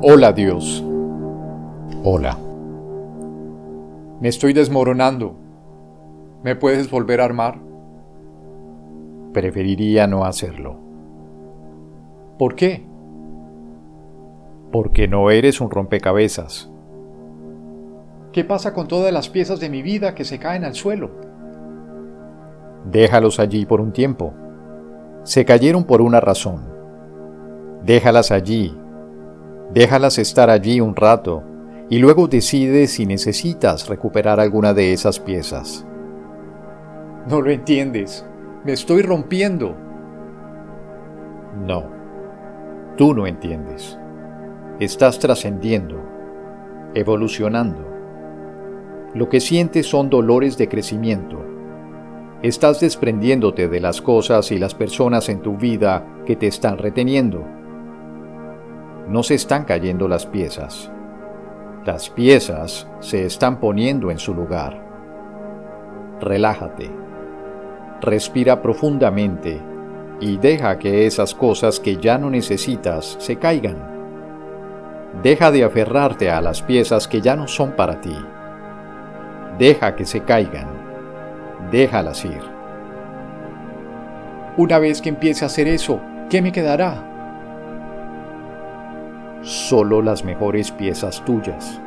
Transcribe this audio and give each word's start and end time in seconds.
Hola 0.00 0.32
Dios. 0.32 0.84
Hola. 2.04 2.38
Me 4.20 4.28
estoy 4.28 4.52
desmoronando. 4.52 5.34
¿Me 6.44 6.54
puedes 6.54 6.88
volver 6.88 7.20
a 7.20 7.24
armar? 7.24 7.58
Preferiría 9.32 10.06
no 10.06 10.24
hacerlo. 10.24 10.76
¿Por 12.38 12.54
qué? 12.54 12.86
Porque 14.70 15.08
no 15.08 15.32
eres 15.32 15.60
un 15.60 15.68
rompecabezas. 15.68 16.70
¿Qué 18.30 18.44
pasa 18.44 18.72
con 18.74 18.86
todas 18.86 19.12
las 19.12 19.28
piezas 19.28 19.58
de 19.58 19.68
mi 19.68 19.82
vida 19.82 20.14
que 20.14 20.22
se 20.22 20.38
caen 20.38 20.64
al 20.64 20.74
suelo? 20.74 21.10
Déjalos 22.84 23.40
allí 23.40 23.66
por 23.66 23.80
un 23.80 23.92
tiempo. 23.92 24.32
Se 25.24 25.44
cayeron 25.44 25.82
por 25.82 26.02
una 26.02 26.20
razón. 26.20 26.68
Déjalas 27.82 28.30
allí 28.30 28.78
Déjalas 29.72 30.18
estar 30.18 30.48
allí 30.48 30.80
un 30.80 30.96
rato 30.96 31.42
y 31.90 31.98
luego 31.98 32.26
decide 32.26 32.86
si 32.86 33.04
necesitas 33.04 33.86
recuperar 33.88 34.40
alguna 34.40 34.72
de 34.72 34.94
esas 34.94 35.20
piezas. 35.20 35.86
No 37.28 37.42
lo 37.42 37.50
entiendes. 37.50 38.26
Me 38.64 38.72
estoy 38.72 39.02
rompiendo. 39.02 39.76
No. 41.66 41.84
Tú 42.96 43.14
no 43.14 43.26
entiendes. 43.26 43.98
Estás 44.80 45.18
trascendiendo, 45.18 46.02
evolucionando. 46.94 47.86
Lo 49.14 49.28
que 49.28 49.40
sientes 49.40 49.86
son 49.86 50.08
dolores 50.08 50.56
de 50.56 50.68
crecimiento. 50.68 51.44
Estás 52.42 52.80
desprendiéndote 52.80 53.68
de 53.68 53.80
las 53.80 54.00
cosas 54.00 54.50
y 54.50 54.58
las 54.58 54.74
personas 54.74 55.28
en 55.28 55.42
tu 55.42 55.56
vida 55.58 56.06
que 56.24 56.36
te 56.36 56.46
están 56.46 56.78
reteniendo 56.78 57.57
no 59.08 59.22
se 59.22 59.34
están 59.34 59.64
cayendo 59.64 60.06
las 60.06 60.26
piezas. 60.26 60.90
Las 61.84 62.10
piezas 62.10 62.86
se 63.00 63.24
están 63.24 63.58
poniendo 63.60 64.10
en 64.10 64.18
su 64.18 64.34
lugar. 64.34 64.84
Relájate. 66.20 66.90
Respira 68.02 68.60
profundamente 68.60 69.60
y 70.20 70.36
deja 70.36 70.78
que 70.78 71.06
esas 71.06 71.34
cosas 71.34 71.80
que 71.80 71.96
ya 71.96 72.18
no 72.18 72.28
necesitas 72.28 73.16
se 73.18 73.36
caigan. 73.36 73.76
Deja 75.22 75.50
de 75.50 75.64
aferrarte 75.64 76.30
a 76.30 76.40
las 76.42 76.60
piezas 76.60 77.08
que 77.08 77.22
ya 77.22 77.34
no 77.34 77.48
son 77.48 77.72
para 77.72 78.00
ti. 78.00 78.16
Deja 79.58 79.96
que 79.96 80.04
se 80.04 80.20
caigan. 80.20 80.68
Déjalas 81.70 82.24
ir. 82.24 82.42
Una 84.58 84.78
vez 84.78 85.00
que 85.00 85.08
empiece 85.08 85.44
a 85.44 85.46
hacer 85.46 85.66
eso, 85.66 86.00
¿qué 86.28 86.42
me 86.42 86.52
quedará? 86.52 87.07
Solo 89.42 90.02
las 90.02 90.24
mejores 90.24 90.70
piezas 90.70 91.24
tuyas. 91.24 91.80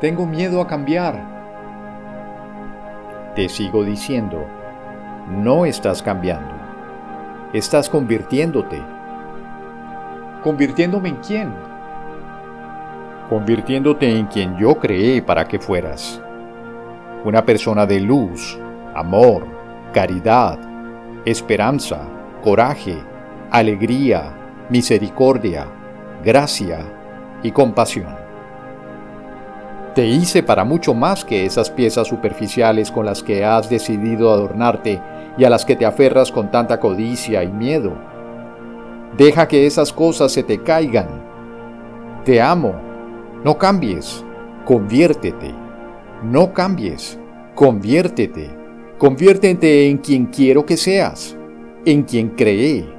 Tengo 0.00 0.26
miedo 0.26 0.60
a 0.60 0.66
cambiar. 0.66 1.18
Te 3.34 3.48
sigo 3.48 3.82
diciendo, 3.82 4.44
no 5.28 5.64
estás 5.64 6.02
cambiando. 6.02 6.52
Estás 7.52 7.88
convirtiéndote. 7.88 8.82
¿Convirtiéndome 10.42 11.08
en 11.08 11.16
quién? 11.16 11.54
Convirtiéndote 13.28 14.16
en 14.16 14.26
quien 14.26 14.56
yo 14.56 14.74
creé 14.76 15.22
para 15.22 15.46
que 15.48 15.58
fueras. 15.58 16.20
Una 17.24 17.44
persona 17.44 17.86
de 17.86 18.00
luz, 18.00 18.58
amor, 18.94 19.46
caridad, 19.92 20.58
esperanza, 21.24 22.02
coraje, 22.44 22.96
alegría, 23.50 24.32
misericordia, 24.68 25.66
gracia 26.24 26.80
y 27.42 27.52
compasión. 27.52 28.16
Te 29.94 30.06
hice 30.06 30.42
para 30.42 30.64
mucho 30.64 30.92
más 30.92 31.24
que 31.24 31.46
esas 31.46 31.70
piezas 31.70 32.08
superficiales 32.08 32.90
con 32.90 33.06
las 33.06 33.22
que 33.22 33.44
has 33.44 33.70
decidido 33.70 34.32
adornarte 34.32 35.00
y 35.38 35.44
a 35.44 35.50
las 35.50 35.64
que 35.64 35.76
te 35.76 35.86
aferras 35.86 36.32
con 36.32 36.50
tanta 36.50 36.80
codicia 36.80 37.44
y 37.44 37.48
miedo. 37.48 37.92
Deja 39.16 39.48
que 39.48 39.66
esas 39.66 39.92
cosas 39.92 40.32
se 40.32 40.42
te 40.42 40.62
caigan. 40.62 41.08
Te 42.24 42.42
amo. 42.42 42.74
No 43.44 43.56
cambies. 43.56 44.24
Conviértete. 44.64 45.54
No 46.22 46.52
cambies. 46.52 47.18
Conviértete. 47.54 48.50
Conviértete 48.98 49.88
en 49.88 49.98
quien 49.98 50.26
quiero 50.26 50.66
que 50.66 50.76
seas. 50.76 51.36
En 51.86 52.02
quien 52.02 52.30
creé 52.30 52.95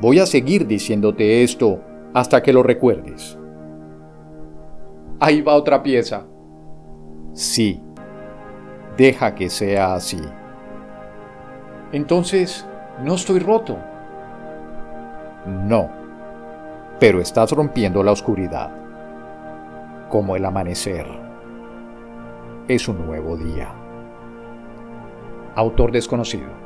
Voy 0.00 0.18
a 0.18 0.26
seguir 0.26 0.66
diciéndote 0.66 1.42
esto 1.42 1.80
hasta 2.12 2.42
que 2.42 2.52
lo 2.52 2.62
recuerdes. 2.62 3.38
Ahí 5.18 5.40
va 5.40 5.54
otra 5.54 5.82
pieza. 5.82 6.26
Sí, 7.32 7.82
deja 8.96 9.34
que 9.34 9.48
sea 9.48 9.94
así. 9.94 10.20
Entonces, 11.92 12.66
no 13.02 13.14
estoy 13.14 13.38
roto. 13.38 13.78
No, 15.46 15.88
pero 16.98 17.20
estás 17.20 17.52
rompiendo 17.52 18.02
la 18.02 18.12
oscuridad, 18.12 18.70
como 20.10 20.36
el 20.36 20.44
amanecer. 20.44 21.06
Es 22.68 22.88
un 22.88 23.06
nuevo 23.06 23.36
día. 23.36 23.72
Autor 25.54 25.92
desconocido. 25.92 26.65